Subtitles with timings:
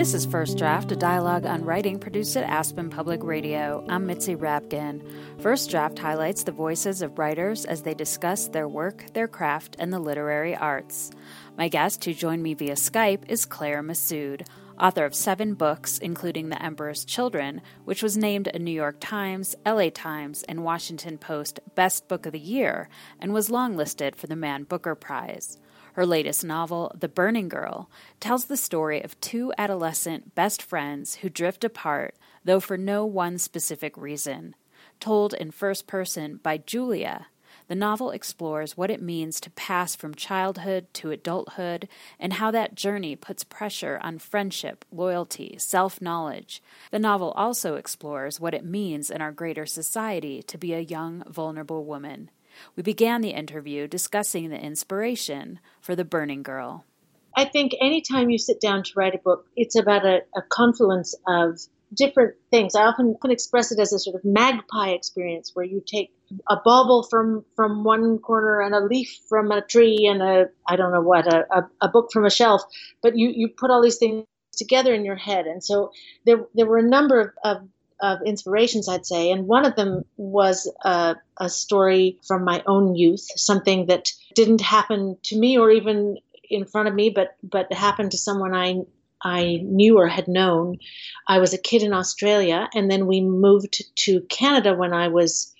[0.00, 3.84] This is First Draft, a dialogue on writing produced at Aspen Public Radio.
[3.86, 5.06] I'm Mitzi Rapkin.
[5.42, 9.92] First Draft highlights the voices of writers as they discuss their work, their craft, and
[9.92, 11.10] the literary arts.
[11.58, 14.46] My guest who joined me via Skype is Claire Messud,
[14.78, 19.54] author of seven books, including The Emperor's Children, which was named a New York Times,
[19.66, 22.88] LA Times, and Washington Post Best Book of the Year
[23.20, 25.58] and was longlisted for the Man Booker Prize.
[26.00, 27.90] Her latest novel, The Burning Girl,
[28.20, 33.36] tells the story of two adolescent best friends who drift apart, though for no one
[33.36, 34.54] specific reason.
[34.98, 37.26] Told in first person by Julia,
[37.68, 41.86] the novel explores what it means to pass from childhood to adulthood
[42.18, 46.62] and how that journey puts pressure on friendship, loyalty, self knowledge.
[46.90, 51.24] The novel also explores what it means in our greater society to be a young,
[51.28, 52.30] vulnerable woman.
[52.76, 56.84] We began the interview discussing the inspiration for The Burning Girl.
[57.36, 61.14] I think anytime you sit down to write a book, it's about a, a confluence
[61.26, 61.60] of
[61.94, 62.74] different things.
[62.74, 66.12] I often can express it as a sort of magpie experience where you take
[66.48, 70.76] a bauble from from one corner and a leaf from a tree and a I
[70.76, 72.62] don't know what a, a, a book from a shelf,
[73.02, 75.46] but you you put all these things together in your head.
[75.46, 75.90] And so
[76.24, 77.68] there there were a number of, of
[78.02, 82.94] of inspirations, I'd say, and one of them was a, a story from my own
[82.94, 87.72] youth, something that didn't happen to me or even in front of me, but but
[87.72, 88.82] happened to someone I
[89.22, 90.78] I knew or had known.
[91.28, 95.54] I was a kid in Australia, and then we moved to Canada when I was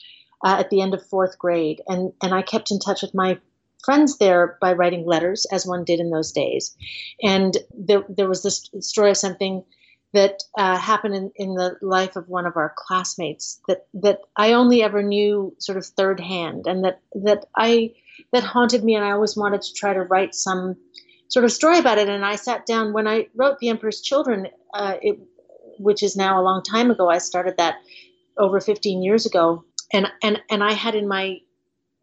[0.44, 3.38] uh, at the end of fourth grade, and and I kept in touch with my
[3.84, 6.76] friends there by writing letters, as one did in those days.
[7.22, 9.64] And there there was this story of something
[10.12, 14.54] that uh, happened in, in the life of one of our classmates that that I
[14.54, 17.94] only ever knew sort of third hand, and that that I
[18.32, 20.76] that haunted me, and I always wanted to try to write some
[21.28, 22.08] sort of story about it.
[22.08, 25.18] And I sat down when I wrote The Emperor's Children, uh, it,
[25.78, 27.08] which is now a long time ago.
[27.08, 27.76] I started that
[28.36, 31.38] over 15 years ago, and and and I had in my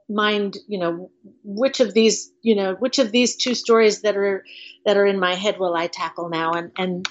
[0.10, 1.12] mind, you know,
[1.44, 4.46] which of these, you know, which of these two stories that are
[4.86, 6.54] that are in my head will I tackle now?
[6.54, 7.08] And and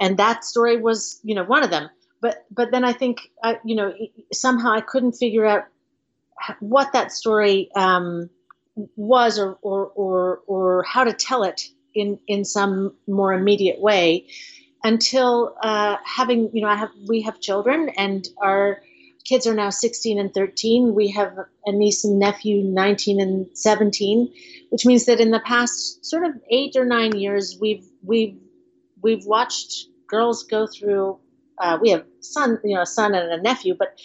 [0.00, 1.88] and that story was you know one of them.
[2.20, 3.92] But but then i think uh, you know
[4.32, 5.64] somehow i couldn't figure out
[6.60, 8.30] what that story um,
[8.96, 11.62] was or, or or or how to tell it
[11.94, 14.26] in in some more immediate way
[14.84, 18.82] until uh, having you know I have we have children and our
[19.24, 24.32] kids are now 16 and 13 we have a niece and nephew 19 and 17
[24.70, 28.38] which means that in the past sort of eight or nine years we've we've
[29.06, 31.18] we've watched girls go through.
[31.58, 33.96] Uh, we have son, you know, a son and a nephew, but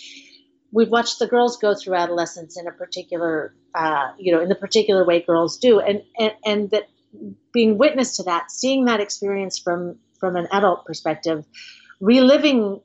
[0.71, 4.55] we've watched the girls go through adolescence in a particular, uh, you know, in the
[4.55, 6.87] particular way girls do, and and and that
[7.51, 11.43] being witness to that, seeing that experience from from an adult perspective,
[11.99, 12.79] reliving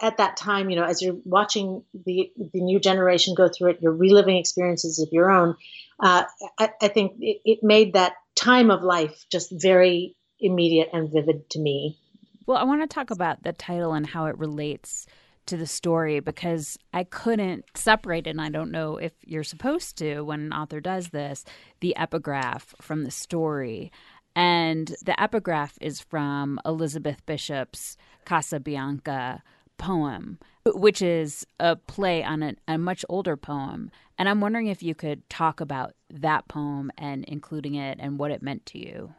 [0.00, 3.78] at that time, you know, as you're watching the the new generation go through it,
[3.82, 5.56] you're reliving experiences of your own.
[6.00, 6.22] Uh,
[6.58, 11.48] I, I, think it, it, made that time of life just very immediate and vivid
[11.50, 11.98] to me.
[12.46, 15.06] Well, I want to talk about the title and how it relates
[15.46, 20.20] to the story because I couldn't separate and I don't know if you're supposed to
[20.20, 21.44] when an author does this,
[21.80, 23.90] the epigraph from the story.
[24.36, 29.40] And the epigraph is from Elizabeth Bishop's Casabianca
[29.78, 33.90] poem, which is a play on a, a much older poem.
[34.18, 38.30] And I'm wondering if you could talk about that poem and including it and what
[38.30, 39.14] it meant to you.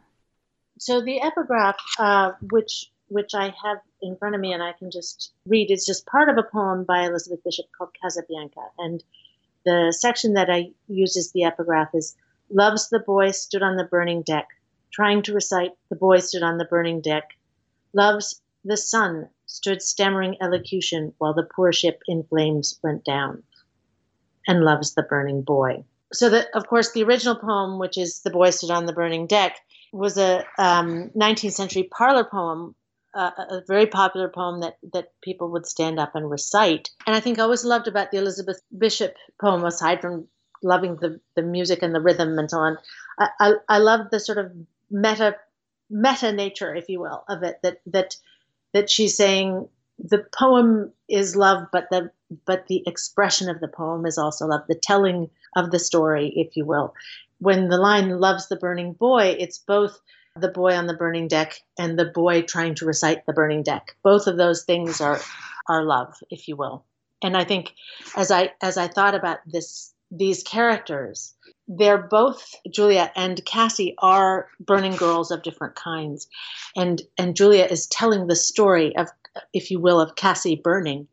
[0.80, 4.90] So the epigraph, uh, which which I have in front of me and I can
[4.90, 8.64] just read, is just part of a poem by Elizabeth Bishop called Casabianca.
[8.78, 9.04] And
[9.66, 12.16] the section that I use as the epigraph is
[12.48, 14.48] Loves the boy stood on the burning deck,
[14.90, 17.28] trying to recite The boy stood on the burning deck.
[17.92, 23.42] Loves the son stood stammering elocution while the poor ship in flames went down.
[24.48, 25.84] And loves the burning boy.
[26.14, 29.26] So that, of course, the original poem, which is The boy stood on the burning
[29.26, 29.60] deck,
[29.92, 32.74] was a um, 19th century parlor poem,
[33.14, 36.90] uh, a very popular poem that, that people would stand up and recite.
[37.06, 40.28] And I think I always loved about the Elizabeth Bishop poem, aside from
[40.62, 42.78] loving the, the music and the rhythm and so on,
[43.18, 44.52] I, I, I love the sort of
[44.90, 45.36] meta
[45.88, 47.60] meta nature, if you will, of it.
[47.62, 48.16] That that
[48.72, 52.10] that she's saying the poem is love, but the
[52.46, 54.62] but the expression of the poem is also love.
[54.68, 56.94] The telling of the story, if you will
[57.40, 60.00] when the line loves the burning boy, it's both
[60.36, 63.96] the boy on the burning deck and the boy trying to recite the burning deck.
[64.02, 65.20] Both of those things are
[65.68, 66.84] are love, if you will.
[67.22, 67.74] And I think
[68.16, 71.34] as I as I thought about this these characters,
[71.68, 76.28] they're both Julia and Cassie are burning girls of different kinds,
[76.76, 79.08] and and Julia is telling the story of,
[79.52, 81.08] if you will, of Cassie burning,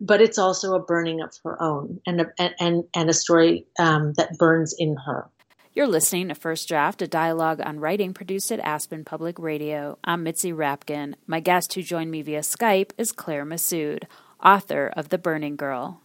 [0.00, 4.12] but it's also a burning of her own and a, and and a story um,
[4.14, 5.28] that burns in her.
[5.76, 9.98] You're listening to First Draft, a dialogue on writing produced at Aspen Public Radio.
[10.04, 11.14] I'm Mitzi Rapkin.
[11.26, 14.04] My guest who joined me via Skype is Claire Messud,
[14.40, 16.00] author of The Burning Girl.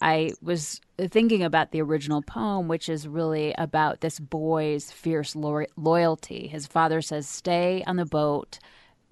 [0.00, 5.66] I was thinking about the original poem, which is really about this boy's fierce lo-
[5.76, 6.46] loyalty.
[6.46, 8.60] His father says, Stay on the boat.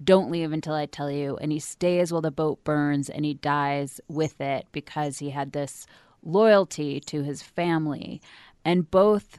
[0.03, 1.37] Don't leave until I tell you.
[1.37, 5.51] And he stays while the boat burns and he dies with it because he had
[5.51, 5.85] this
[6.23, 8.19] loyalty to his family.
[8.65, 9.37] And both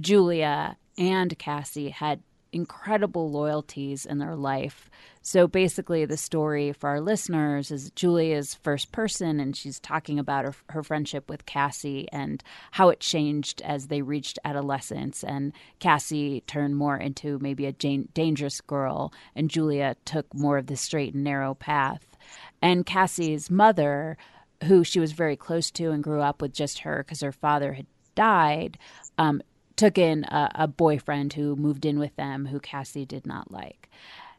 [0.00, 2.22] Julia and Cassie had
[2.52, 4.90] incredible loyalties in their life.
[5.22, 10.44] So basically, the story for our listeners is Julia's first person, and she's talking about
[10.44, 12.42] her, her, friendship with Cassie and
[12.72, 15.24] how it changed as they reached adolescence.
[15.24, 20.76] And Cassie turned more into maybe a dangerous girl, and Julia took more of the
[20.76, 22.16] straight and narrow path.
[22.60, 24.16] And Cassie's mother,
[24.64, 27.72] who she was very close to and grew up with just her because her father
[27.72, 28.78] had died,
[29.18, 29.42] um,
[29.76, 33.90] took in a, a boyfriend who moved in with them who Cassie did not like.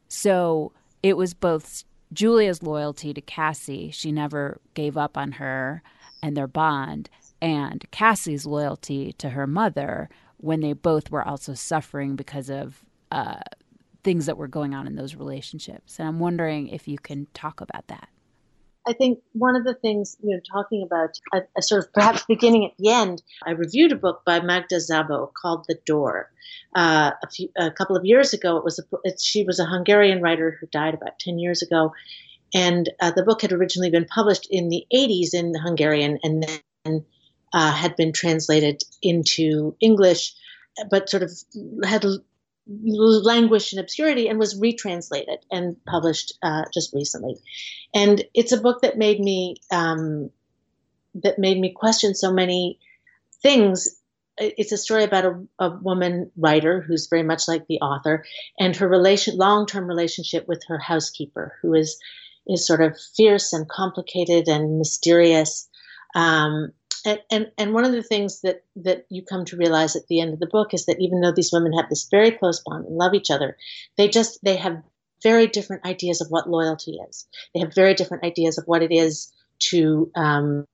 [0.08, 0.72] So
[1.02, 1.84] it was both
[2.14, 5.82] Julia's loyalty to Cassie, she never gave up on her
[6.22, 7.10] and their bond,
[7.42, 13.40] and Cassie's loyalty to her mother when they both were also suffering because of uh,
[14.04, 16.00] things that were going on in those relationships.
[16.00, 18.10] And I'm wondering if you can talk about that.
[18.86, 22.24] I think one of the things, you know, talking about a, a, sort of perhaps
[22.28, 26.32] beginning at the end, I reviewed a book by Magda Szabó called The Door.
[26.76, 29.66] Uh, a, few, a couple of years ago, it was a, it, she was a
[29.66, 31.94] Hungarian writer who died about 10 years ago.
[32.54, 36.44] And uh, the book had originally been published in the 80s in Hungarian and
[36.86, 37.06] then
[37.54, 40.34] uh, had been translated into English,
[40.90, 41.32] but sort of
[41.84, 42.04] had
[42.68, 47.36] languished in obscurity and was retranslated and published uh, just recently.
[47.94, 50.30] And it's a book that made me um,
[51.16, 52.80] that made me question so many
[53.42, 54.00] things.
[54.38, 58.26] It's a story about a, a woman writer who's very much like the author,
[58.60, 62.00] and her relation, long-term relationship with her housekeeper, who is
[62.48, 65.70] is sort of fierce and complicated and mysterious.
[66.16, 66.72] Um,
[67.06, 70.22] and, and and one of the things that that you come to realize at the
[70.22, 72.86] end of the book is that even though these women have this very close bond
[72.86, 73.58] and love each other,
[73.98, 74.82] they just they have
[75.22, 77.28] very different ideas of what loyalty is.
[77.54, 79.32] They have very different ideas of what it is
[79.70, 80.66] to um,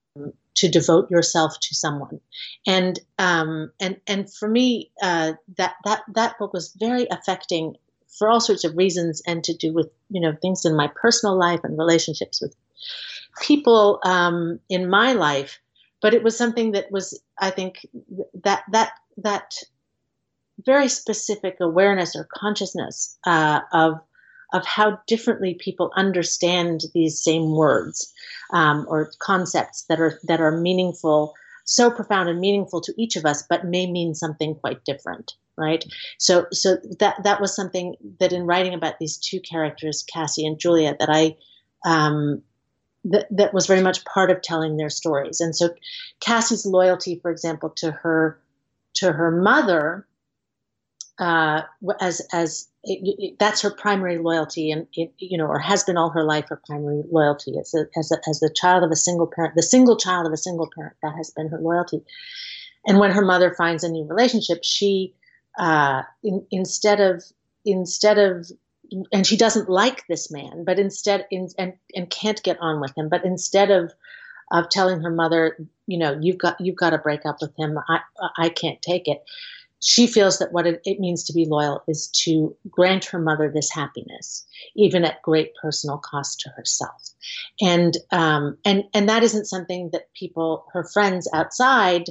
[0.56, 2.20] to devote yourself to someone,
[2.68, 7.75] and um, and and for me, uh, that that that book was very affecting
[8.18, 11.38] for all sorts of reasons, and to do with you know things in my personal
[11.38, 12.56] life and relationships with
[13.42, 15.60] people um, in my life
[16.01, 17.86] but it was something that was i think
[18.44, 19.54] that that that
[20.66, 24.00] very specific awareness or consciousness uh, of
[24.51, 28.12] of how differently people understand these same words
[28.51, 31.34] um, or concepts that are that are meaningful
[31.66, 35.84] so profound and meaningful to each of us but may mean something quite different right?
[36.18, 40.57] So so that that was something that in writing about these two characters cassie and
[40.57, 41.36] julia that i
[41.86, 42.42] um,
[43.06, 45.40] that, that was very much part of telling their stories.
[45.40, 45.69] And so
[46.19, 48.40] Cassie's loyalty, for example, to her
[48.96, 50.07] to her mother,
[51.19, 51.62] uh,
[52.01, 55.98] as as it, it, that's her primary loyalty, and it, you know, or has been
[55.98, 58.96] all her life her primary loyalty as a, as a, as the child of a
[58.96, 60.96] single parent, the single child of a single parent.
[61.03, 62.01] That has been her loyalty.
[62.86, 65.13] And when her mother finds a new relationship, she
[65.58, 67.24] uh, in, instead of
[67.65, 68.50] instead of
[69.12, 72.98] and she doesn't like this man, but instead, in, and and can't get on with
[72.98, 73.10] him.
[73.10, 73.93] But instead of
[74.51, 77.77] of telling her mother, you know, you've got you've got to break up with him.
[77.88, 78.00] I
[78.38, 79.24] I can't take it.
[79.81, 83.50] She feels that what it, it means to be loyal is to grant her mother
[83.50, 87.10] this happiness, even at great personal cost to herself.
[87.62, 92.05] And um, and and that isn't something that people, her friends outside,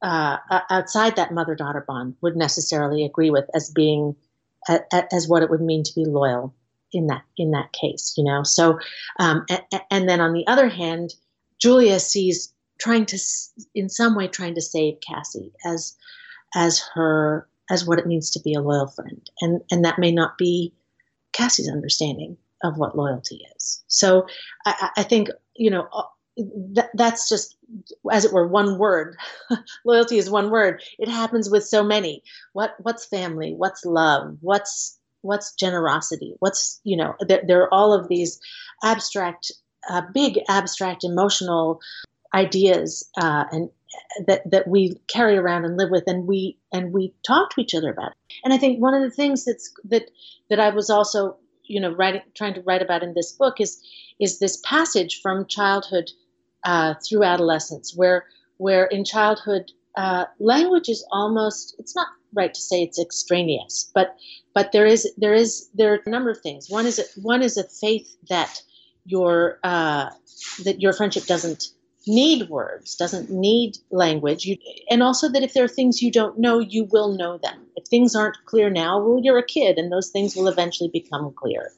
[0.00, 0.36] uh,
[0.70, 4.14] outside that mother daughter bond, would necessarily agree with as being
[4.68, 6.54] as what it would mean to be loyal
[6.92, 8.42] in that in that case you know?
[8.42, 8.78] So
[9.18, 11.14] um, and, and, then on the other hand
[11.60, 13.18] julia sees trying to
[13.74, 15.96] in some way trying to save cassie as
[16.54, 19.30] as her as what it means to be a loyal friend.
[19.40, 20.72] And and that may not be
[21.32, 23.82] cassie's understanding of what loyalty is.
[23.86, 24.26] So
[24.66, 25.88] i, I think you know
[26.36, 27.56] that, that's just
[28.10, 29.16] as it were one word.
[29.84, 30.82] Loyalty is one word.
[30.98, 32.22] It happens with so many.
[32.52, 33.54] What what's family?
[33.56, 34.36] What's love?
[34.40, 36.34] What's what's generosity?
[36.38, 38.40] What's you know there, there are all of these
[38.82, 39.52] abstract
[39.88, 41.80] uh, big abstract emotional
[42.34, 43.70] ideas uh, and
[44.26, 47.74] that that we carry around and live with and we and we talk to each
[47.74, 48.34] other about it.
[48.44, 50.10] and i think one of the things that's that
[50.48, 51.36] that i was also
[51.70, 51.94] you know
[52.34, 53.80] trying to write about in this book is
[54.18, 56.10] is this passage from childhood
[56.64, 58.26] uh, through adolescence where
[58.58, 64.16] where in childhood uh, language is almost it's not right to say it's extraneous but
[64.54, 66.68] but there is there is there are a number of things.
[66.68, 68.62] One is a, one is a faith that
[69.04, 70.10] your uh,
[70.64, 71.68] that your friendship doesn't
[72.06, 74.44] need words, doesn't need language.
[74.44, 74.56] You,
[74.90, 77.66] and also that if there are things you don't know, you will know them.
[77.76, 81.32] If things aren't clear now, well, you're a kid, and those things will eventually become
[81.32, 81.72] clear.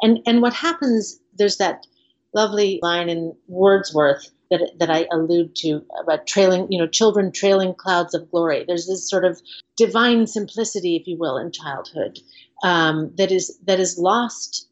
[0.00, 1.20] And and what happens?
[1.36, 1.86] There's that
[2.34, 7.74] lovely line in Wordsworth that that I allude to about trailing, you know, children trailing
[7.74, 8.64] clouds of glory.
[8.66, 9.40] There's this sort of
[9.76, 12.18] divine simplicity, if you will, in childhood
[12.62, 14.68] um, that is that is lost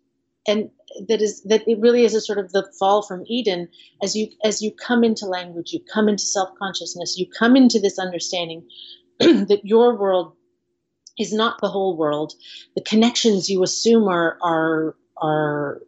[0.47, 0.71] and
[1.09, 3.69] that is that it really is a sort of the fall from Eden
[4.03, 7.79] as you as you come into language, you come into self consciousness, you come into
[7.79, 8.67] this understanding
[9.19, 10.35] that your world
[11.19, 12.33] is not the whole world.
[12.75, 15.83] The connections you assume are are are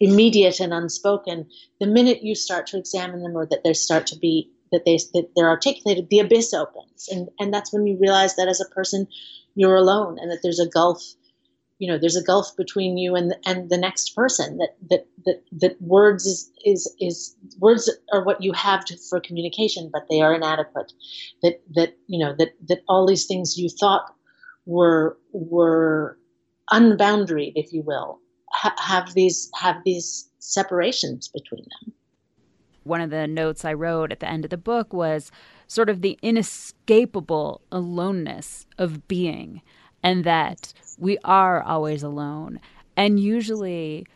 [0.00, 1.46] immediate and unspoken.
[1.78, 4.96] The minute you start to examine them, or that they start to be that they
[5.14, 8.74] that they're articulated, the abyss opens, and and that's when you realize that as a
[8.74, 9.06] person,
[9.54, 11.14] you're alone, and that there's a gulf
[11.80, 15.42] you know there's a gulf between you and and the next person that that that,
[15.50, 20.20] that words is, is is words are what you have to, for communication but they
[20.20, 20.92] are inadequate.
[21.42, 24.14] That that you know that that all these things you thought
[24.66, 26.18] were were
[26.70, 28.20] unboundaried if you will
[28.52, 31.94] ha- have these have these separations between them.
[32.84, 35.32] One of the notes i wrote at the end of the book was
[35.66, 39.62] sort of the inescapable aloneness of being
[40.02, 42.60] and that we are always alone.
[42.96, 44.06] And usually,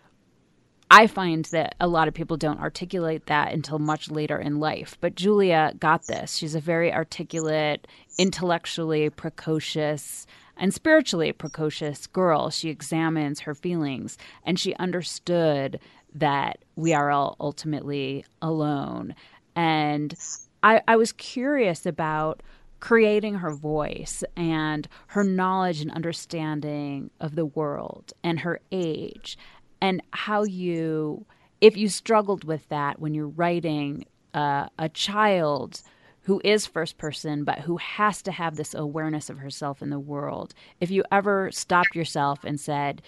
[0.91, 4.97] I find that a lot of people don't articulate that until much later in life.
[5.01, 6.37] But Julia got this.
[6.37, 7.89] She's a very articulate,
[8.19, 10.27] intellectually precocious,
[10.57, 12.51] and spiritually precocious girl.
[12.51, 15.81] She examines her feelings and she understood
[16.15, 19.15] that we are all ultimately alone.
[19.57, 20.15] And
[20.63, 22.43] I, I was curious about
[22.85, 29.39] creating her voice and her knowledge and understanding of the world and her age
[29.81, 31.25] and how you
[31.63, 35.81] if you struggled with that when you're writing uh, a child
[36.25, 39.99] who is first person but who has to have this awareness of herself in the
[39.99, 43.01] world if you ever stopped yourself and said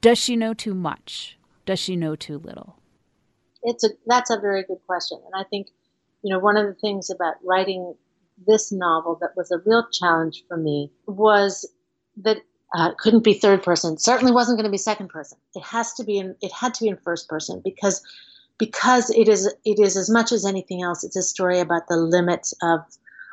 [0.00, 1.36] does she know too much?
[1.66, 2.76] Does she know too little?
[3.64, 5.18] It's a that's a very good question.
[5.24, 5.66] And i think
[6.22, 7.94] you know one of the things about writing
[8.46, 11.68] this novel that was a real challenge for me was
[12.18, 12.38] that
[12.74, 13.98] uh, couldn't be third person.
[13.98, 15.38] Certainly wasn't going to be second person.
[15.54, 16.36] It has to be in.
[16.42, 18.02] It had to be in first person because
[18.58, 21.04] because it is it is as much as anything else.
[21.04, 22.80] It's a story about the limits of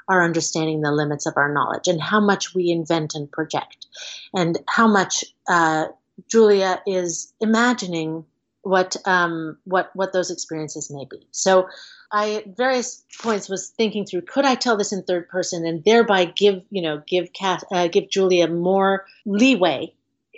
[0.07, 3.88] our understanding, the limits of our knowledge, and how much we invent and project,
[4.33, 5.88] and how much uh,
[6.29, 8.24] Julia is imagining
[8.65, 11.27] what um, what what those experiences may be.
[11.29, 11.69] So
[12.12, 15.84] I at various points was thinking through could I tell this in third person and
[15.84, 19.93] thereby give you know give Kath, uh, give Julia more leeway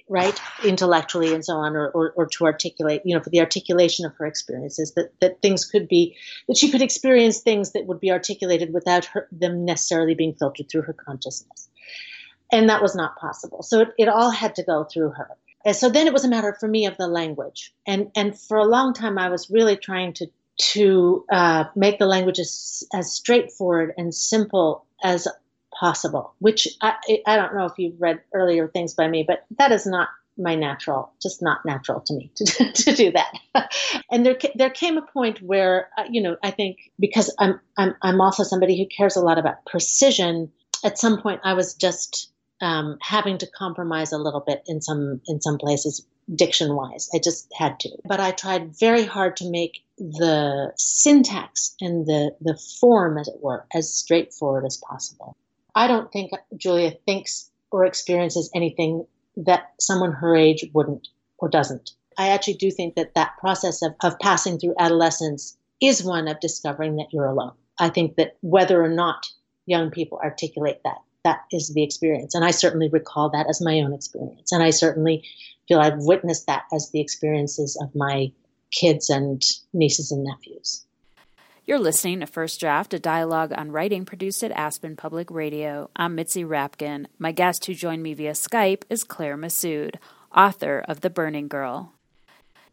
[0.10, 4.06] right intellectually and so on or, or, or, to articulate you know for the articulation
[4.06, 6.16] of her experiences that, that things could be
[6.48, 10.70] that she could experience things that would be articulated without her, them necessarily being filtered
[10.70, 11.70] through her consciousness.
[12.52, 13.64] And that was not possible.
[13.64, 15.30] So it, it all had to go through her
[15.66, 18.58] and so then it was a matter for me of the language and and for
[18.58, 23.14] a long time i was really trying to to uh, make the language as, as
[23.14, 25.28] straightforward and simple as
[25.80, 26.96] possible, which I,
[27.26, 30.56] I don't know if you've read earlier things by me, but that is not my
[30.56, 33.72] natural, just not natural to me to, to do that.
[34.12, 37.96] and there, there came a point where, uh, you know, I think because I'm, I'm,
[38.02, 40.52] I'm also somebody who cares a lot about precision.
[40.84, 45.22] At some point, I was just um, having to compromise a little bit in some
[45.28, 47.10] in some places diction wise.
[47.14, 47.90] I just had to.
[48.06, 53.42] But I tried very hard to make the syntax and the, the form, as it
[53.42, 55.36] were, as straightforward as possible.
[55.76, 59.06] I don't think Julia thinks or experiences anything
[59.38, 61.92] that someone her age wouldn't or doesn't.
[62.18, 66.40] I actually do think that that process of, of passing through adolescence is one of
[66.40, 67.54] discovering that you're alone.
[67.80, 69.28] I think that whether or not
[69.68, 72.36] young people articulate that, that is the experience.
[72.36, 74.54] And I certainly recall that as my own experience.
[74.54, 75.26] And I certainly
[75.68, 78.32] feel I've witnessed that as the experiences of my
[78.72, 79.42] kids and
[79.74, 80.86] nieces and nephews.
[81.66, 85.90] You're listening to First Draft, a dialogue on writing produced at Aspen Public Radio.
[85.98, 87.08] I'm Mitzi Rapkin.
[87.20, 89.96] My guest who joined me via Skype is Claire Messud,
[90.34, 91.92] author of The Burning Girl.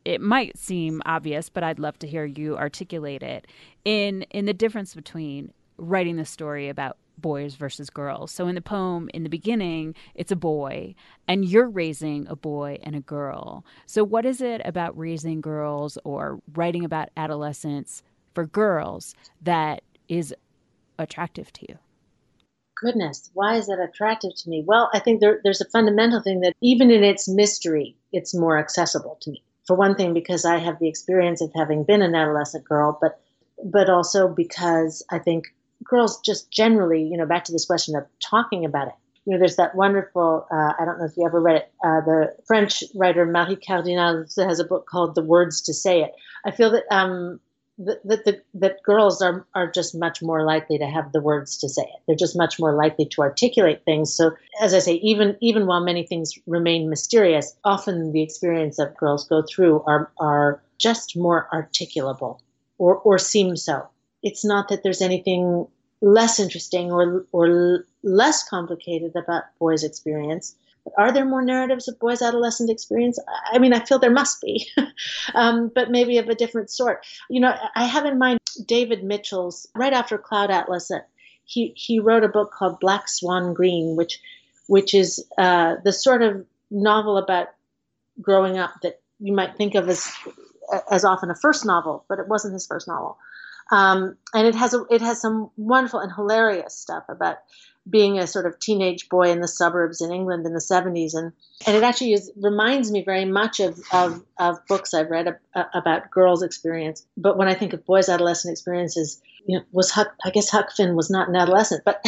[0.04, 3.48] It might seem obvious, but I'd love to hear you articulate it.
[3.84, 8.32] In in the difference between writing the story about boys versus girls.
[8.32, 10.94] So in the poem, in the beginning, it's a boy,
[11.26, 13.64] and you're raising a boy and a girl.
[13.86, 18.02] So, what is it about raising girls or writing about adolescence
[18.34, 20.34] for girls that is
[20.98, 21.78] attractive to you?
[22.76, 24.62] Goodness, why is that attractive to me?
[24.66, 28.58] Well, I think there, there's a fundamental thing that even in its mystery, it's more
[28.58, 29.42] accessible to me.
[29.66, 33.20] For one thing, because I have the experience of having been an adolescent girl, but
[33.62, 38.04] but also because I think girls just generally, you know, back to this question of
[38.20, 38.94] talking about it.
[39.24, 42.00] You know, there's that wonderful, uh, I don't know if you ever read it, uh,
[42.02, 46.12] the French writer Marie Cardinal has a book called The Words to Say It.
[46.44, 47.40] I feel that um,
[47.78, 51.58] that, that, that, that girls are, are just much more likely to have the words
[51.58, 52.00] to say it.
[52.06, 54.14] They're just much more likely to articulate things.
[54.14, 58.96] So, as I say, even even while many things remain mysterious, often the experience that
[58.96, 62.38] girls go through are are just more articulable,
[62.78, 63.88] or or seem so.
[64.24, 65.68] It's not that there's anything
[66.00, 70.56] less interesting or or less complicated about boys' experience.
[70.98, 73.18] Are there more narratives of boys' adolescent experience?
[73.52, 74.66] I mean, I feel there must be,
[75.34, 77.06] um, but maybe of a different sort.
[77.30, 80.90] You know, I have in mind David Mitchell's right after Cloud Atlas.
[81.44, 84.20] He he wrote a book called Black Swan Green, which
[84.66, 87.48] which is uh, the sort of novel about
[88.20, 90.10] growing up that you might think of as
[90.90, 93.18] as often a first novel, but it wasn't his first novel.
[93.70, 97.38] Um, and it has a, it has some wonderful and hilarious stuff about
[97.88, 101.14] being a sort of teenage boy in the suburbs in England in the 70s.
[101.14, 101.32] And,
[101.66, 105.66] and it actually is, reminds me very much of, of, of books I've read ab-
[105.74, 107.04] about girls' experience.
[107.16, 110.72] But when I think of boys' adolescent experiences, you know, was Huck, I guess Huck
[110.72, 112.02] Finn was not an adolescent, but,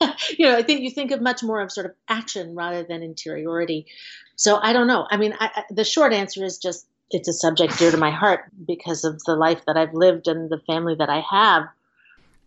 [0.36, 3.04] you know, I think you think of much more of sort of action rather than
[3.04, 3.86] interiority.
[4.34, 5.06] So I don't know.
[5.08, 8.10] I mean, I, I, the short answer is just it's a subject dear to my
[8.10, 11.64] heart because of the life that I've lived and the family that I have.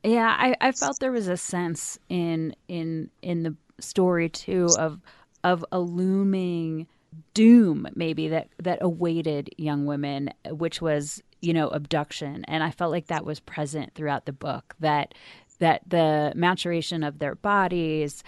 [0.03, 4.99] Yeah, I, I felt there was a sense in in in the story too of
[5.43, 6.87] of a looming
[7.33, 12.91] doom maybe that that awaited young women, which was you know abduction, and I felt
[12.91, 14.75] like that was present throughout the book.
[14.79, 15.13] That
[15.59, 18.23] that the maturation of their bodies,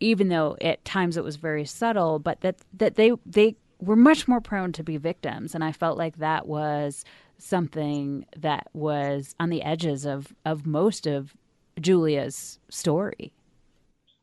[0.00, 4.26] even though at times it was very subtle, but that that they they were much
[4.26, 5.54] more prone to be victims.
[5.54, 7.04] And I felt like that was
[7.38, 11.36] something that was on the edges of, of most of
[11.80, 13.32] Julia's story.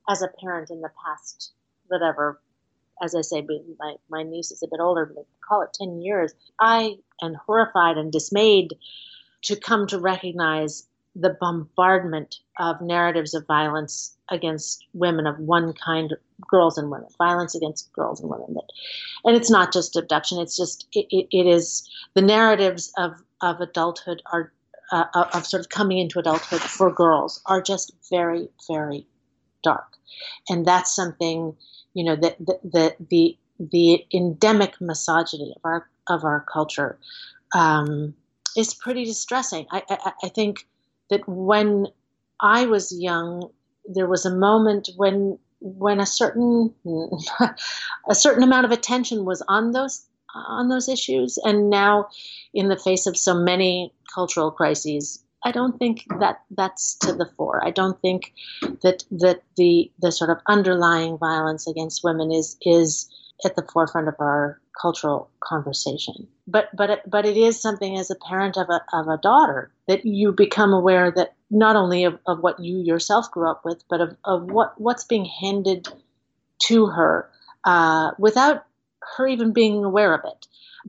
[0.09, 1.53] As a parent in the past,
[1.87, 2.41] whatever,
[3.01, 3.45] as I say,
[3.79, 5.13] my, my niece is a bit older,
[5.47, 8.73] call it 10 years, I am horrified and dismayed
[9.43, 16.13] to come to recognize the bombardment of narratives of violence against women of one kind,
[16.47, 18.53] girls and women, violence against girls and women.
[18.53, 18.69] That,
[19.25, 23.59] and it's not just abduction; it's just it, it, it is the narratives of of
[23.61, 24.51] adulthood are
[24.91, 29.05] uh, of sort of coming into adulthood for girls are just very very
[29.63, 29.97] dark,
[30.49, 31.55] and that's something
[31.93, 36.97] you know that the, the the the endemic misogyny of our of our culture
[37.53, 38.13] um,
[38.57, 39.65] is pretty distressing.
[39.71, 40.67] I, I, I think
[41.09, 41.87] that when
[42.39, 43.49] I was young,
[43.85, 46.73] there was a moment when when a certain
[48.09, 52.07] a certain amount of attention was on those on those issues, and now,
[52.53, 57.29] in the face of so many cultural crises, I don't think that that's to the
[57.37, 57.65] fore.
[57.65, 58.33] I don't think
[58.81, 63.09] that that the the sort of underlying violence against women is is
[63.45, 66.27] at the forefront of our cultural conversation.
[66.47, 69.71] But but it, but it is something as a parent of a of a daughter
[69.87, 73.83] that you become aware that not only of, of what you yourself grew up with,
[73.89, 75.87] but of, of what what's being handed
[76.59, 77.29] to her
[77.63, 78.65] uh, without
[79.15, 80.47] her even being aware of it,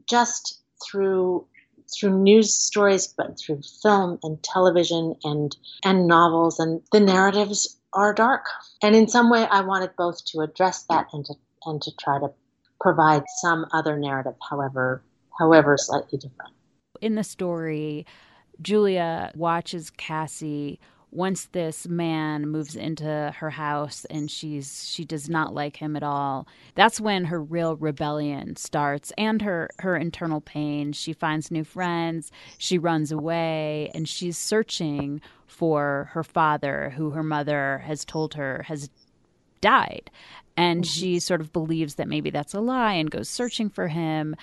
[0.09, 1.46] just through
[1.94, 8.14] through news stories, but through film and television and and novels, and the narratives are
[8.14, 8.46] dark.
[8.83, 11.35] And in some way, I wanted both to address that and to
[11.66, 12.29] and to try to
[12.81, 15.03] provide some other narrative, however,
[15.38, 16.53] however slightly different.
[17.00, 18.07] In the story,
[18.61, 20.79] Julia watches Cassie
[21.14, 26.03] once this man moves into her house and she's she does not like him at
[26.03, 26.47] all.
[26.75, 30.93] That's when her real rebellion starts and her her internal pain.
[30.93, 32.33] She finds new friends.
[32.59, 38.64] She runs away and she's searching for her father who her mother has told her
[38.67, 38.90] has
[39.61, 40.11] died.
[40.57, 40.90] And mm-hmm.
[40.90, 44.35] she sort of believes that maybe that's a lie and goes searching for him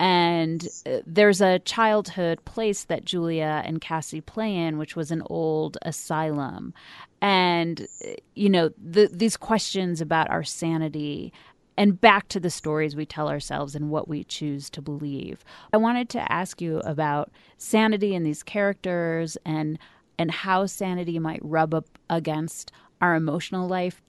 [0.00, 5.22] and uh, there's a childhood place that Julia and Cassie play in, which was an
[5.26, 6.72] old asylum.
[7.20, 11.32] And, uh, you know, the, these questions about our sanity
[11.76, 15.44] and back to the stories we tell ourselves and what we choose to believe.
[15.72, 19.78] I wanted to ask you about sanity in these characters and
[20.20, 24.02] and how sanity might rub up against our emotional life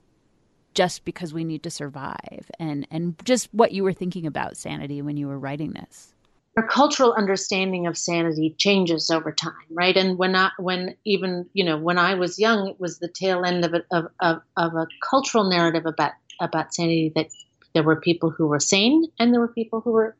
[0.74, 5.02] just because we need to survive and and just what you were thinking about sanity
[5.02, 6.14] when you were writing this.
[6.56, 9.96] Our cultural understanding of sanity changes over time right?
[9.96, 13.44] And when I, when even you know when i was young it was the tail
[13.44, 17.28] end of a, of, of, of a cultural narrative about about sanity that
[17.74, 20.16] there were people who were sane and there were people who were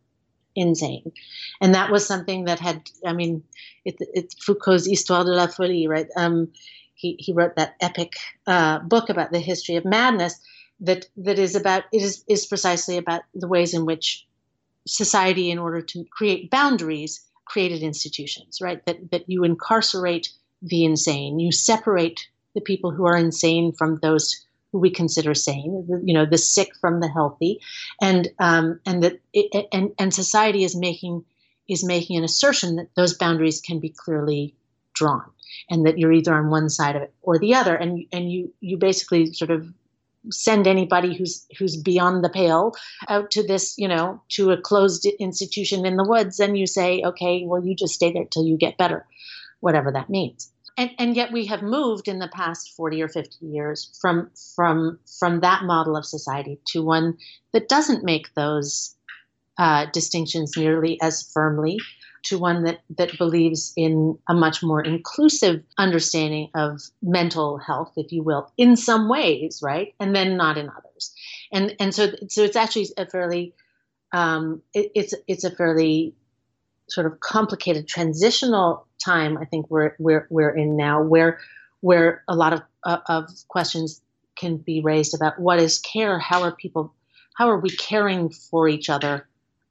[0.56, 1.12] insane.
[1.60, 3.42] And that was something that had i mean
[3.84, 6.08] it, it's foucault's histoire de la folie right?
[6.16, 6.52] Um,
[7.00, 8.14] he, he wrote that epic
[8.46, 10.38] uh, book about the history of madness
[10.80, 14.26] that that is about it is, is precisely about the ways in which
[14.86, 18.84] society in order to create boundaries created institutions right?
[18.86, 20.30] That that you incarcerate
[20.62, 21.40] the insane.
[21.40, 22.20] You separate
[22.54, 26.70] the people who are insane from those who we consider sane you know the sick
[26.80, 27.60] from the healthy.
[28.00, 31.24] And um, and that it, and and society is making
[31.68, 34.54] is making an assertion that those boundaries can be clearly
[35.00, 35.30] drawn
[35.70, 38.52] and that you're either on one side of it or the other and and you
[38.60, 39.66] you basically sort of
[40.30, 42.74] send anybody who's who's beyond the pale
[43.08, 47.02] out to this you know to a closed institution in the woods and you say
[47.02, 49.06] okay well you just stay there till you get better
[49.60, 50.50] whatever that means.
[50.76, 54.98] And, and yet we have moved in the past 40 or 50 years from from
[55.18, 57.18] from that model of society to one
[57.52, 58.94] that doesn't make those
[59.58, 61.78] uh, distinctions nearly as firmly
[62.24, 68.12] to one that, that believes in a much more inclusive understanding of mental health, if
[68.12, 69.94] you will, in some ways, right?
[69.98, 71.14] And then not in others.
[71.52, 73.54] And and so so it's actually a fairly
[74.12, 76.14] um, it, it's it's a fairly
[76.88, 79.38] sort of complicated transitional time.
[79.38, 81.38] I think we're we're we're in now where
[81.80, 84.02] where a lot of uh, of questions
[84.37, 86.94] can be raised about what is care, how are people,
[87.37, 89.28] how are we caring for each other,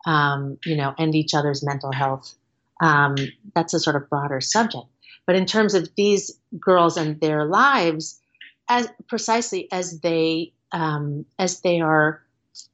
[0.09, 2.33] um, you know, and each other's mental health
[2.81, 3.15] um,
[3.53, 4.87] that's a sort of broader subject.
[5.27, 8.19] But in terms of these girls and their lives,
[8.67, 12.23] as precisely as they um, as they are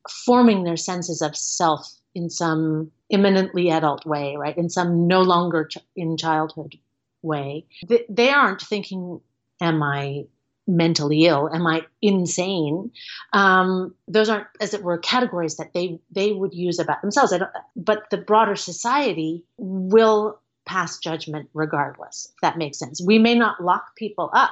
[0.10, 4.58] forming their senses of self in some imminently adult way, right?
[4.58, 6.76] In some no longer ch- in childhood
[7.22, 9.20] way, they, they aren't thinking,
[9.60, 10.26] "Am I
[10.68, 11.50] mentally ill?
[11.54, 12.92] Am I insane?
[13.34, 17.34] Um, those aren't, as it were, categories that they they would use about themselves.
[17.76, 22.32] but the broader society will pass judgment regardless.
[22.36, 23.02] If that makes sense.
[23.06, 24.52] We may not lock people up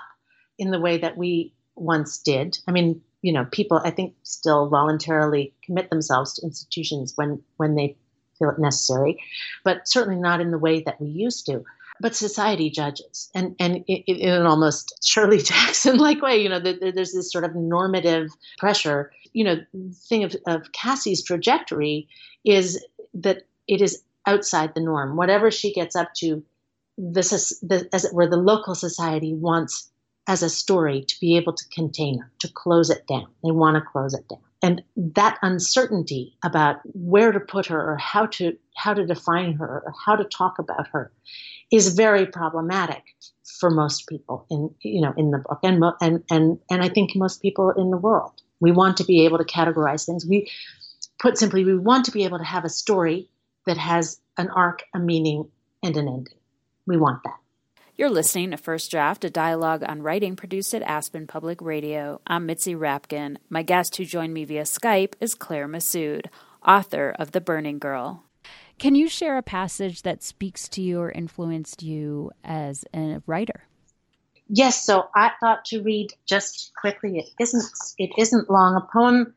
[0.60, 2.58] in the way that we once did.
[2.68, 7.76] I mean, you know, people I think still voluntarily commit themselves to institutions when when
[7.76, 7.98] they
[8.38, 9.20] feel it necessary,
[9.64, 11.64] but certainly not in the way that we used to
[12.00, 13.30] but society judges.
[13.36, 17.56] And and in an almost shirley jackson like way you know there's this sort of
[17.56, 19.12] normative pressure.
[19.34, 19.56] You know
[20.10, 22.08] thing of, of cassie's trajectory
[22.46, 25.16] is that it is outside the norm.
[25.18, 26.44] Whatever she gets up to
[26.98, 29.90] this is the, as it were the local society wants
[30.28, 33.28] as a story to be able to contain her to close it down.
[33.44, 37.98] They want to close it down and that uncertainty about where to put her or
[37.98, 41.12] how to how to define her or how to talk about her
[41.72, 43.04] is very problematic
[43.60, 47.12] for most people in you know in the book and and and and I think
[47.16, 48.42] most people in the world.
[48.60, 50.26] We want to be able to categorize things.
[50.26, 50.50] We
[51.20, 53.30] put simply, we want to be able to have a story
[53.66, 55.50] that has an arc, a meaning,
[55.82, 56.38] and an ending.
[56.86, 57.43] We want that.
[57.96, 62.22] You're listening to First Draft, a dialogue on writing produced at Aspen Public Radio.
[62.26, 63.38] I'm Mitzi Rapkin.
[63.52, 66.26] My guest who joined me via Skype is Claire Messud,
[66.68, 68.24] author of The Burning Girl.
[68.80, 73.66] Can you share a passage that speaks to you or influenced you as a writer?
[74.50, 77.20] Yes, so I thought to read just quickly.
[77.20, 77.64] It isn't
[78.00, 78.76] it isn't long.
[78.76, 79.36] A poem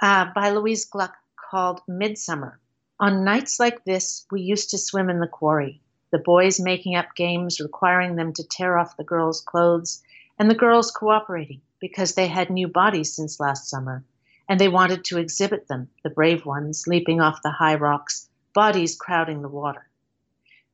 [0.00, 1.14] uh, by Louise Gluck
[1.50, 2.58] called Midsummer.
[2.98, 5.82] On nights like this, we used to swim in the quarry.
[6.10, 10.02] The boys making up games requiring them to tear off the girls' clothes,
[10.38, 14.04] and the girls cooperating because they had new bodies since last summer,
[14.48, 18.96] and they wanted to exhibit them, the brave ones leaping off the high rocks bodies
[18.96, 19.88] crowding the water.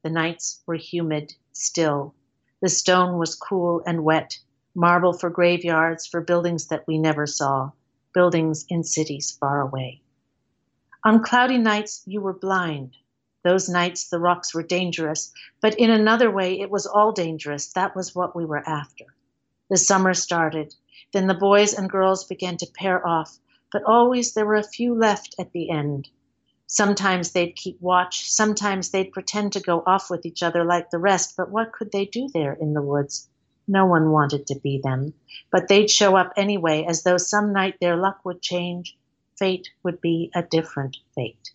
[0.02, 2.14] The nights were humid, still.
[2.60, 4.38] The stone was cool and wet,
[4.74, 7.72] marble for graveyards, for buildings that we never saw,
[8.12, 10.00] buildings in cities far away.
[11.04, 12.96] On cloudy nights, you were blind.
[13.44, 15.30] Those nights, the rocks were dangerous,
[15.60, 17.66] but in another way, it was all dangerous.
[17.74, 19.04] That was what we were after.
[19.68, 20.74] The summer started.
[21.12, 23.38] Then the boys and girls began to pair off,
[23.70, 26.08] but always there were a few left at the end.
[26.66, 30.98] Sometimes they'd keep watch, sometimes they'd pretend to go off with each other like the
[30.98, 33.28] rest, but what could they do there in the woods?
[33.68, 35.12] No one wanted to be them,
[35.50, 38.96] but they'd show up anyway, as though some night their luck would change,
[39.38, 41.52] fate would be a different fate.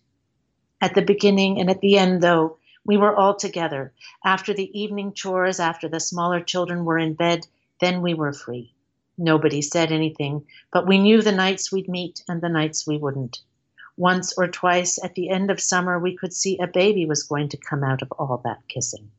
[0.80, 3.92] At the beginning and at the end, though, We were all together.
[4.24, 7.46] After the evening chores, after the smaller children were in bed,
[7.80, 8.74] then we were free.
[9.18, 13.40] Nobody said anything, but we knew the nights we'd meet and the nights we wouldn't.
[13.98, 17.50] Once or twice at the end of summer, we could see a baby was going
[17.50, 19.10] to come out of all that kissing.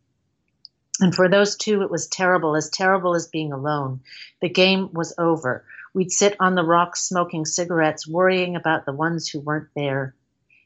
[0.99, 4.01] And for those two, it was terrible, as terrible as being alone.
[4.41, 5.63] The game was over.
[5.93, 10.15] We'd sit on the rocks smoking cigarettes, worrying about the ones who weren't there.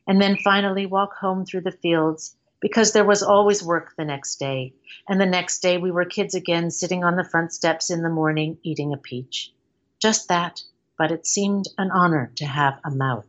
[0.07, 4.37] And then finally walk home through the fields because there was always work the next
[4.37, 4.73] day.
[5.07, 8.09] And the next day we were kids again, sitting on the front steps in the
[8.09, 9.51] morning, eating a peach.
[9.99, 10.61] Just that,
[10.97, 13.25] but it seemed an honor to have a mouth.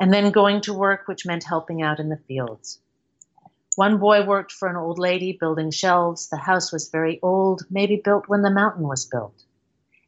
[0.00, 2.80] And then going to work, which meant helping out in the fields.
[3.76, 6.28] One boy worked for an old lady building shelves.
[6.28, 9.44] The house was very old, maybe built when the mountain was built.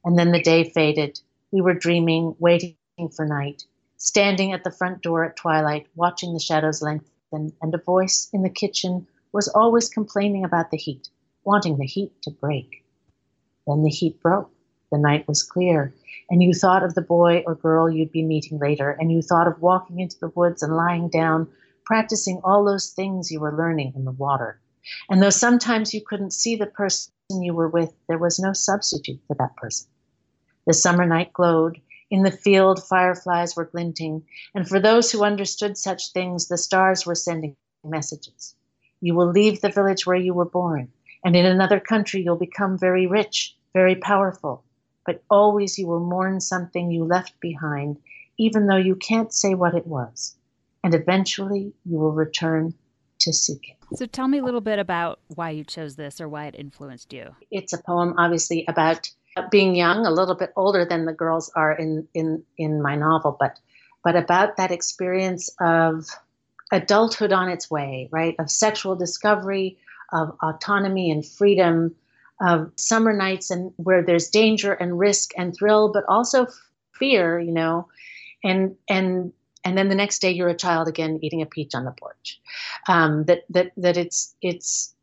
[0.04, 1.20] And then the day faded.
[1.52, 2.76] We were dreaming, waiting
[3.14, 3.64] for night,
[4.02, 8.42] standing at the front door at twilight, watching the shadows lengthen and, a voice in
[8.42, 11.08] the kitchen was always complaining about the heat,
[11.44, 12.84] wanting the heat to break.
[13.64, 14.50] Then the heat broke.
[14.90, 15.94] The night was clear,
[16.28, 19.46] and you thought of the boy or girl you'd be meeting later, and you thought
[19.46, 21.48] of walking into the woods and lying down,
[21.84, 24.60] practicing all those things you were learning in the water.
[25.08, 29.20] And though sometimes you couldn't see the person you were with, there was no substitute
[29.28, 29.86] for that person.
[30.66, 31.80] The summer night glowed,
[32.12, 34.22] in the field, fireflies were glinting,
[34.54, 38.54] and for those who understood such things, the stars were sending messages.
[39.00, 40.92] You will leave the village where you were born,
[41.24, 44.62] and in another country you'll become very rich, very powerful,
[45.06, 47.96] but always you will mourn something you left behind,
[48.36, 50.36] even though you can't say what it was.
[50.84, 52.74] And eventually you will return
[53.20, 53.96] to seek it.
[53.96, 57.10] So tell me a little bit about why you chose this or why it influenced
[57.14, 57.34] you.
[57.50, 59.10] It's a poem, obviously, about
[59.50, 63.36] being young, a little bit older than the girls are in in in my novel,
[63.38, 63.58] but
[64.04, 66.06] but about that experience of
[66.72, 68.34] adulthood on its way, right?
[68.38, 69.78] Of sexual discovery,
[70.12, 71.94] of autonomy and freedom,
[72.40, 76.46] of summer nights and where there's danger and risk and thrill, but also
[76.92, 77.88] fear, you know,
[78.42, 79.32] and and
[79.64, 82.40] and then the next day you're a child again eating a peach on the porch.
[82.88, 84.94] Um, that that that it's it's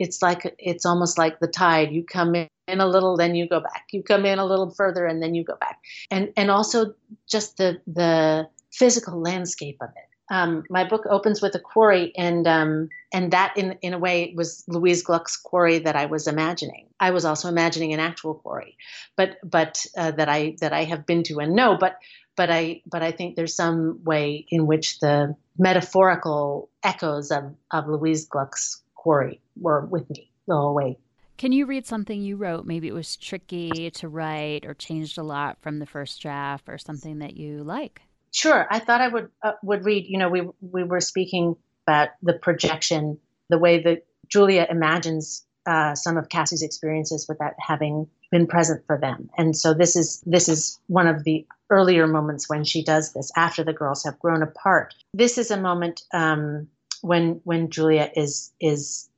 [0.00, 1.92] it's like it's almost like the tide.
[1.92, 2.48] You come in
[2.80, 3.84] a little, then you go back.
[3.92, 5.78] You come in a little further, and then you go back.
[6.10, 6.94] And and also
[7.28, 10.08] just the the physical landscape of it.
[10.32, 14.32] Um, my book opens with a quarry, and um, and that in in a way
[14.34, 16.86] was Louise Gluck's quarry that I was imagining.
[16.98, 18.76] I was also imagining an actual quarry,
[19.16, 21.76] but but uh, that I that I have been to and know.
[21.78, 21.98] But
[22.36, 27.86] but I but I think there's some way in which the metaphorical echoes of of
[27.86, 30.98] Louise Gluck's quarry were with me the whole way
[31.40, 32.66] can you read something you wrote?
[32.66, 36.76] Maybe it was tricky to write or changed a lot from the first draft or
[36.76, 38.02] something that you like.
[38.30, 38.66] Sure.
[38.70, 42.34] I thought I would uh, would read, you know, we we were speaking about the
[42.34, 48.84] projection, the way that Julia imagines uh, some of Cassie's experiences without having been present
[48.86, 49.30] for them.
[49.38, 53.32] And so this is this is one of the earlier moments when she does this
[53.34, 54.94] after the girls have grown apart.
[55.14, 56.68] This is a moment um,
[57.02, 59.08] when when Julia is is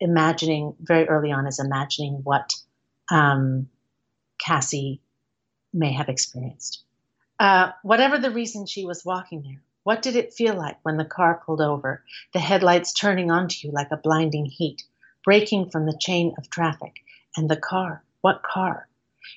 [0.00, 2.54] imagining very early on is imagining what
[3.10, 3.68] um,
[4.38, 5.00] Cassie
[5.72, 6.82] may have experienced.
[7.38, 11.04] Uh, whatever the reason she was walking there, what did it feel like when the
[11.04, 14.82] car pulled over, the headlights turning onto you like a blinding heat,
[15.24, 16.96] breaking from the chain of traffic?
[17.36, 18.88] And the car, what car?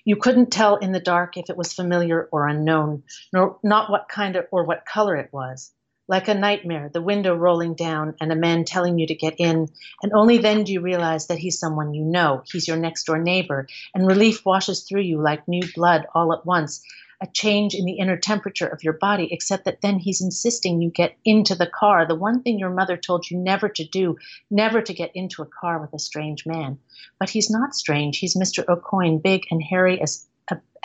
[0.03, 4.09] You couldn't tell in the dark if it was familiar or unknown, nor not what
[4.09, 5.71] kind of or what color it was
[6.07, 9.67] like a nightmare, the window rolling down and a man telling you to get in,
[10.03, 13.17] and only then do you realize that he's someone you know, he's your next door
[13.17, 16.83] neighbor, and relief washes through you like new blood all at once,
[17.21, 20.91] a change in the inner temperature of your body, except that then he's insisting you
[20.91, 24.15] get into the car, the one thing your mother told you never to do,
[24.51, 26.77] never to get into a car with a strange man.
[27.19, 28.63] But he's not strange, he's Mr.
[28.65, 30.27] Aucoin, big and hairy as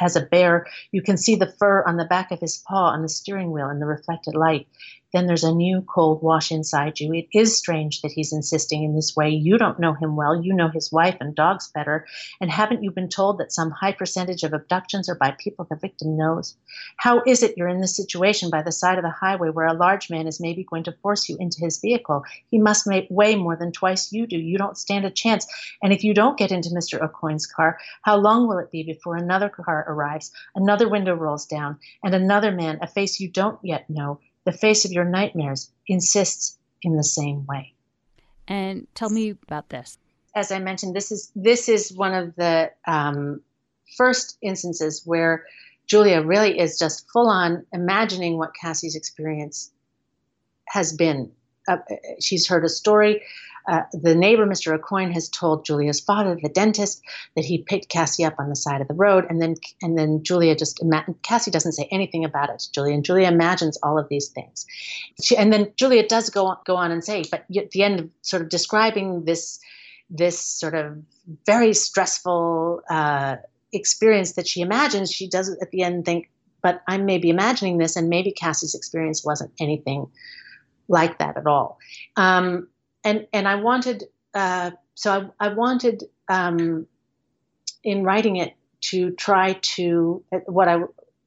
[0.00, 0.66] as a bear.
[0.92, 3.68] You can see the fur on the back of his paw on the steering wheel
[3.68, 4.66] in the reflected light
[5.12, 7.12] then there's a new cold wash inside you.
[7.12, 9.30] It is strange that he's insisting in this way.
[9.30, 10.40] You don't know him well.
[10.40, 12.06] You know his wife and dogs better.
[12.40, 15.76] And haven't you been told that some high percentage of abductions are by people the
[15.76, 16.56] victim knows?
[16.96, 19.74] How is it you're in this situation by the side of the highway where a
[19.74, 22.24] large man is maybe going to force you into his vehicle?
[22.48, 24.38] He must weigh more than twice you do.
[24.38, 25.46] You don't stand a chance.
[25.82, 27.00] And if you don't get into Mr.
[27.00, 31.78] Aucoin's car, how long will it be before another car arrives, another window rolls down,
[32.04, 36.58] and another man, a face you don't yet know, the face of your nightmares insists
[36.82, 37.74] in the same way.
[38.48, 39.98] And tell me about this.
[40.34, 43.42] As I mentioned, this is this is one of the um,
[43.96, 45.44] first instances where
[45.86, 49.72] Julia really is just full on imagining what Cassie's experience
[50.68, 51.32] has been
[51.68, 51.76] uh,
[52.20, 53.22] she's heard a story
[53.68, 54.76] uh, the neighbor, Mr.
[54.78, 57.02] Aucoin, has told Julia's father, the dentist,
[57.36, 60.22] that he picked Cassie up on the side of the road, and then and then
[60.22, 60.82] Julia just
[61.22, 62.66] Cassie doesn't say anything about it.
[62.72, 64.66] Julia and Julia imagines all of these things,
[65.22, 68.00] she, and then Julia does go on, go on and say, but at the end
[68.00, 69.60] of sort of describing this
[70.10, 70.98] this sort of
[71.46, 73.36] very stressful uh,
[73.72, 76.28] experience that she imagines, she does at the end think,
[76.62, 80.08] but I may be imagining this, and maybe Cassie's experience wasn't anything
[80.88, 81.78] like that at all.
[82.16, 82.68] Um,
[83.04, 86.86] and and I wanted uh, so I, I wanted um,
[87.82, 90.76] in writing it to try to what I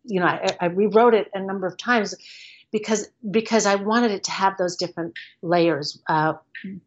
[0.03, 2.15] you know I, I, rewrote it a number of times
[2.73, 6.33] because because I wanted it to have those different layers, uh,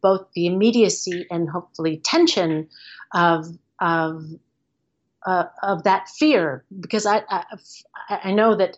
[0.01, 2.67] both the immediacy and hopefully tension
[3.13, 3.47] of
[3.79, 4.25] of
[5.25, 6.63] uh, of that fear.
[6.79, 7.43] Because I I,
[8.09, 8.77] I know that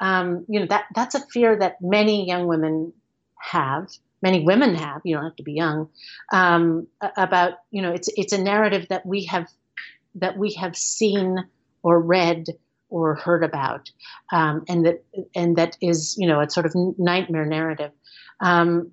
[0.00, 2.92] um, you know that that's a fear that many young women
[3.40, 3.88] have
[4.22, 5.88] many women have you don't have to be young
[6.32, 9.48] um, about you know it's it's a narrative that we have
[10.14, 11.44] that we have seen
[11.82, 12.46] or read
[12.90, 13.90] or heard about
[14.32, 15.04] um, and that
[15.34, 17.92] and that is you know a sort of nightmare narrative.
[18.40, 18.92] Um,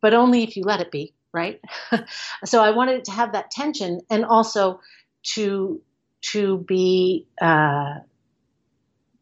[0.00, 1.60] but only if you let it be right?
[2.44, 4.80] So i wanted to have that tension and also
[5.34, 5.82] to
[6.32, 7.98] to be uh,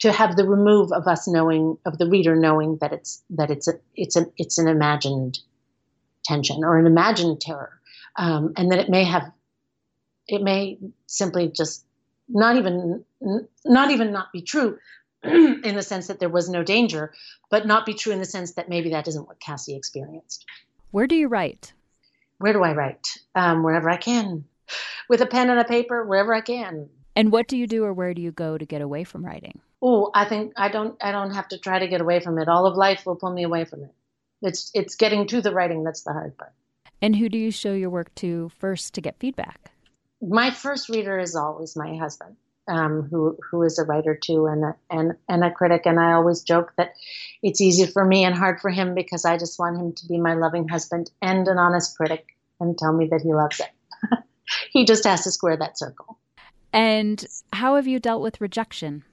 [0.02, 3.68] to have the remove of us knowing of the reader knowing that it's that it's
[3.68, 5.38] a it's a it's an imagined
[6.24, 7.80] tension or an imagined terror,
[8.16, 9.30] um, and that it may have
[10.26, 11.84] it may simply just
[12.28, 13.04] not even
[13.64, 14.76] not even not be true
[15.22, 17.12] in the sense that there was no danger,
[17.48, 20.44] but not be true in the sense that maybe that isn't what Cassie experienced.
[20.90, 21.74] Where do you write?
[22.38, 23.06] Where do I write?
[23.36, 24.46] Um, wherever I can,
[25.08, 26.88] with a pen and a paper, wherever I can.
[27.14, 29.60] And what do you do, or where do you go to get away from writing?
[29.82, 32.48] Oh, I think I don't I don't have to try to get away from it.
[32.48, 33.94] All of life will pull me away from it.
[34.40, 36.52] It's it's getting to the writing that's the hard part.
[37.00, 39.72] And who do you show your work to first to get feedback?
[40.20, 42.36] My first reader is always my husband,
[42.68, 45.82] um, who who is a writer too and a, and and a critic.
[45.84, 46.94] And I always joke that
[47.42, 50.18] it's easy for me and hard for him because I just want him to be
[50.18, 53.70] my loving husband and an honest critic and tell me that he loves it.
[54.70, 56.18] he just has to square that circle.
[56.72, 59.04] And how have you dealt with rejection?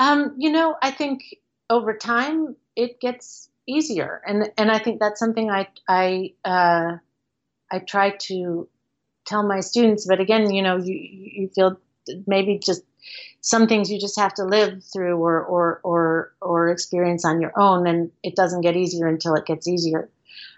[0.00, 1.36] Um, you know, I think
[1.68, 6.96] over time it gets easier, and and I think that's something I I uh,
[7.70, 8.66] I try to
[9.26, 10.06] tell my students.
[10.06, 11.78] But again, you know, you you feel
[12.26, 12.82] maybe just
[13.42, 17.52] some things you just have to live through or or or or experience on your
[17.60, 20.08] own, and it doesn't get easier until it gets easier.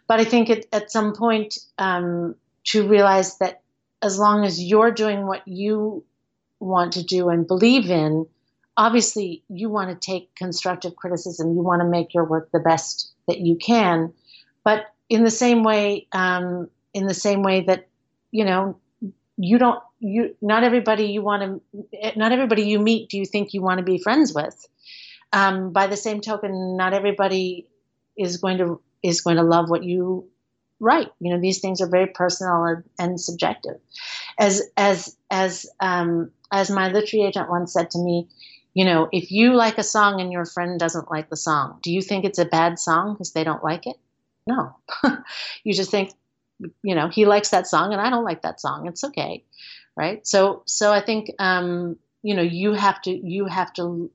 [0.06, 3.62] But I think it, at some point um, to realize that
[4.02, 6.04] as long as you're doing what you
[6.60, 8.26] want to do and believe in,
[8.76, 11.54] obviously you want to take constructive criticism.
[11.54, 14.12] You want to make your work the best that you can.
[14.64, 17.88] But in the same way um, in the same way that
[18.30, 18.78] you know
[19.36, 23.54] you don't you not everybody you want to not everybody you meet do you think
[23.54, 24.68] you want to be friends with.
[25.34, 27.66] Um, by the same token not everybody
[28.16, 30.28] is going to is going to love what you
[30.80, 31.10] write.
[31.20, 33.76] You know these things are very personal and, and subjective.
[34.38, 38.28] As as as um, as my literary agent once said to me
[38.74, 41.92] you know, if you like a song and your friend doesn't like the song, do
[41.92, 43.96] you think it's a bad song because they don't like it?
[44.46, 44.74] No.
[45.64, 46.12] you just think,
[46.82, 48.86] you know, he likes that song and I don't like that song.
[48.86, 49.44] It's okay.
[49.94, 50.26] Right.
[50.26, 54.10] So, so I think, um, you know, you have to, you have to,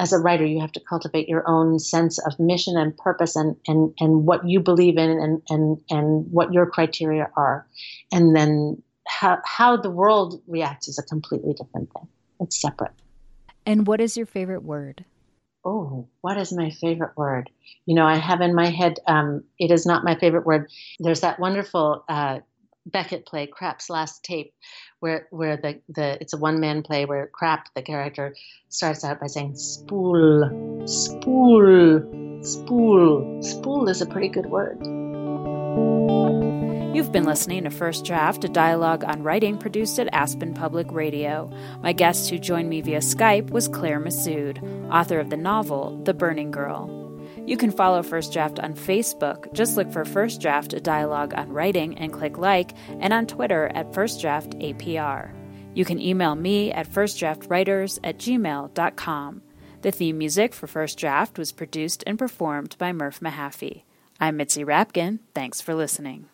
[0.00, 3.54] as a writer, you have to cultivate your own sense of mission and purpose and,
[3.68, 7.66] and, and what you believe in and, and, and what your criteria are.
[8.10, 12.08] And then how, how the world reacts is a completely different thing.
[12.40, 12.92] It's separate.
[13.70, 15.04] And what is your favorite word?
[15.64, 17.50] Oh, what is my favorite word?
[17.86, 20.68] You know, I have in my head, um, it is not my favorite word.
[20.98, 22.40] There's that wonderful uh,
[22.84, 24.52] Beckett play, Krapp's Last Tape,
[24.98, 28.34] where where the, the it's a one man play where Krapp, the character,
[28.70, 33.40] starts out by saying spool, spool, spool.
[33.40, 35.09] Spool is a pretty good word.
[36.92, 41.48] You've been listening to First Draft, a dialogue on writing produced at Aspen Public Radio.
[41.82, 46.12] My guest who joined me via Skype was Claire Messud, author of the novel The
[46.12, 46.90] Burning Girl.
[47.46, 49.52] You can follow First Draft on Facebook.
[49.52, 53.70] Just look for First Draft, a dialogue on writing, and click like, and on Twitter
[53.72, 55.30] at First Draft APR.
[55.74, 59.42] You can email me at firstdraftwriters at gmail.com.
[59.82, 63.84] The theme music for First Draft was produced and performed by Murph Mahaffey.
[64.18, 65.20] I'm Mitzi Rapkin.
[65.34, 66.28] Thanks for listening.